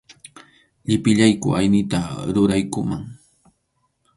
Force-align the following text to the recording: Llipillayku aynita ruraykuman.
Llipillayku 0.87 1.49
aynita 1.59 1.99
ruraykuman. 2.33 3.03